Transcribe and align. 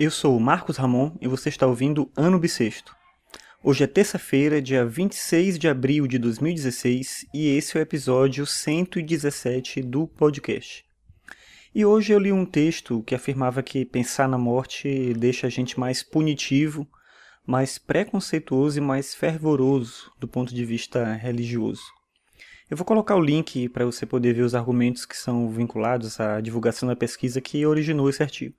Eu 0.00 0.10
sou 0.10 0.34
o 0.34 0.40
Marcos 0.40 0.78
Ramon 0.78 1.14
e 1.20 1.28
você 1.28 1.50
está 1.50 1.66
ouvindo 1.66 2.10
Ano 2.16 2.38
Bissexto. 2.38 2.96
Hoje 3.62 3.84
é 3.84 3.86
terça-feira, 3.86 4.62
dia 4.62 4.82
26 4.82 5.58
de 5.58 5.68
abril 5.68 6.06
de 6.06 6.18
2016 6.18 7.26
e 7.34 7.54
esse 7.54 7.76
é 7.76 7.80
o 7.80 7.82
episódio 7.82 8.46
117 8.46 9.82
do 9.82 10.06
podcast. 10.06 10.86
E 11.74 11.84
hoje 11.84 12.14
eu 12.14 12.18
li 12.18 12.32
um 12.32 12.46
texto 12.46 13.02
que 13.02 13.14
afirmava 13.14 13.62
que 13.62 13.84
pensar 13.84 14.26
na 14.26 14.38
morte 14.38 15.12
deixa 15.12 15.48
a 15.48 15.50
gente 15.50 15.78
mais 15.78 16.02
punitivo, 16.02 16.88
mais 17.46 17.76
preconceituoso 17.76 18.78
e 18.78 18.80
mais 18.80 19.14
fervoroso 19.14 20.10
do 20.18 20.26
ponto 20.26 20.54
de 20.54 20.64
vista 20.64 21.12
religioso. 21.12 21.82
Eu 22.70 22.76
vou 22.78 22.86
colocar 22.86 23.16
o 23.16 23.20
link 23.20 23.68
para 23.68 23.84
você 23.84 24.06
poder 24.06 24.32
ver 24.32 24.44
os 24.44 24.54
argumentos 24.54 25.04
que 25.04 25.14
são 25.14 25.50
vinculados 25.50 26.18
à 26.18 26.40
divulgação 26.40 26.88
da 26.88 26.96
pesquisa 26.96 27.38
que 27.38 27.66
originou 27.66 28.08
esse 28.08 28.22
artigo. 28.22 28.54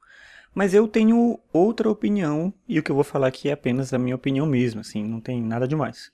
Mas 0.54 0.74
eu 0.74 0.88
tenho 0.88 1.40
outra 1.54 1.90
opinião 1.90 2.54
e 2.68 2.78
o 2.78 2.84
que 2.84 2.92
eu 2.92 2.96
vou 2.96 3.04
falar 3.04 3.28
aqui 3.28 3.50
é 3.50 3.54
apenas 3.54 3.94
a 3.94 3.98
minha 3.98 4.16
opinião 4.16 4.46
mesmo, 4.46 4.82
assim, 4.82 5.04
não 5.04 5.22
tem 5.22 5.42
nada 5.42 5.68
demais. 5.68 6.12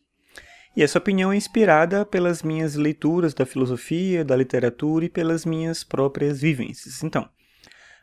E 0.76 0.84
essa 0.84 1.00
opinião 1.00 1.32
é 1.32 1.36
inspirada 1.36 2.05
pelas 2.05 2.44
minhas 2.44 2.76
leituras 2.76 3.34
da 3.34 3.48
filosofia, 3.48 4.23
da 4.23 4.36
literatura 4.36 5.05
e 5.05 5.09
pelas 5.09 5.44
minhas 5.44 5.84
próprias 5.84 6.40
vivências. 6.40 7.02
Então, 7.04 7.28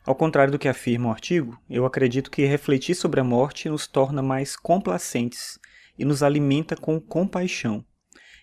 ao 0.05 0.13
contrário 0.13 0.51
do 0.51 0.59
que 0.59 0.67
afirma 0.67 1.07
o 1.07 1.11
artigo, 1.11 1.57
eu 1.69 1.85
acredito 1.85 2.29
que 2.29 2.45
refletir 2.45 2.95
sobre 2.95 3.21
a 3.21 3.23
morte 3.23 3.69
nos 3.69 3.87
torna 3.87 4.21
mais 4.21 4.57
complacentes 4.57 5.57
e 5.97 6.03
nos 6.03 6.21
alimenta 6.21 6.75
com 6.75 6.99
compaixão. 6.99 7.83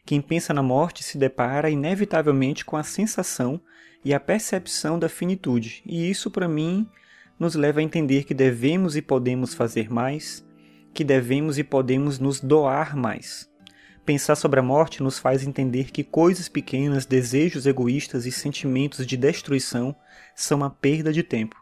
Quem 0.07 0.21
pensa 0.21 0.55
na 0.55 0.63
morte 0.63 1.05
se 1.05 1.19
depara 1.19 1.69
inevitavelmente 1.69 2.65
com 2.65 2.77
a 2.77 2.83
sensação 2.83 3.61
e 4.05 4.15
a 4.15 4.19
percepção 4.19 4.99
da 4.99 5.09
finitude, 5.09 5.83
e 5.87 6.11
isso 6.11 6.31
para 6.31 6.49
mim 6.49 6.89
nos 7.39 7.55
leva 7.55 7.81
a 7.81 7.83
entender 7.83 8.25
que 8.25 8.35
devemos 8.35 8.97
e 8.97 9.03
podemos 9.03 9.55
fazer 9.55 9.91
mais, 9.91 10.45
que 10.95 11.05
devemos 11.05 11.59
e 11.59 11.65
podemos 11.65 12.19
nos 12.19 12.41
doar 12.41 12.97
mais. 12.97 13.51
Pensar 14.05 14.35
sobre 14.35 14.59
a 14.59 14.63
morte 14.63 15.03
nos 15.03 15.19
faz 15.19 15.47
entender 15.47 15.93
que 15.93 16.03
coisas 16.03 16.49
pequenas, 16.49 17.07
desejos 17.07 17.67
egoístas 17.67 18.27
e 18.27 18.33
sentimentos 18.33 19.07
de 19.07 19.17
destruição 19.17 19.95
são 20.35 20.65
a 20.65 20.71
perda 20.71 21.13
de 21.13 21.23
tempo, 21.23 21.57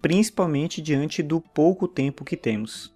principalmente 0.00 0.80
diante 0.80 1.22
do 1.22 1.40
pouco 1.40 1.86
tempo 1.86 2.24
que 2.24 2.36
temos. 2.36 2.94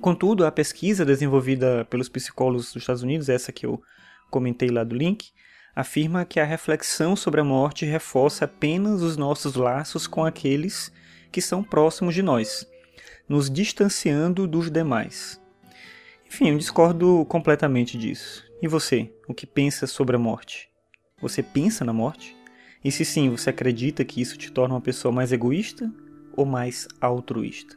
Contudo, 0.00 0.46
a 0.46 0.52
pesquisa 0.52 1.04
desenvolvida 1.04 1.84
pelos 1.90 2.08
psicólogos 2.08 2.66
dos 2.66 2.82
Estados 2.82 3.02
Unidos, 3.02 3.28
essa 3.28 3.50
que 3.50 3.66
eu 3.66 3.82
comentei 4.30 4.68
lá 4.68 4.84
do 4.84 4.94
link, 4.94 5.30
afirma 5.74 6.24
que 6.24 6.38
a 6.38 6.44
reflexão 6.44 7.16
sobre 7.16 7.40
a 7.40 7.44
morte 7.44 7.84
reforça 7.84 8.44
apenas 8.44 9.02
os 9.02 9.16
nossos 9.16 9.56
laços 9.56 10.06
com 10.06 10.24
aqueles 10.24 10.92
que 11.30 11.40
são 11.40 11.62
próximos 11.62 12.14
de 12.14 12.22
nós, 12.22 12.66
nos 13.28 13.50
distanciando 13.50 14.46
dos 14.46 14.70
demais. 14.70 15.40
Enfim, 16.26 16.50
eu 16.50 16.58
discordo 16.58 17.24
completamente 17.26 17.96
disso. 17.96 18.44
E 18.60 18.68
você, 18.68 19.12
o 19.26 19.34
que 19.34 19.46
pensa 19.46 19.86
sobre 19.86 20.16
a 20.16 20.18
morte? 20.18 20.68
Você 21.20 21.42
pensa 21.42 21.84
na 21.84 21.92
morte? 21.92 22.36
E 22.84 22.92
se 22.92 23.04
sim, 23.04 23.30
você 23.30 23.50
acredita 23.50 24.04
que 24.04 24.20
isso 24.20 24.36
te 24.36 24.52
torna 24.52 24.74
uma 24.74 24.80
pessoa 24.80 25.12
mais 25.12 25.32
egoísta 25.32 25.92
ou 26.36 26.44
mais 26.44 26.86
altruísta? 27.00 27.76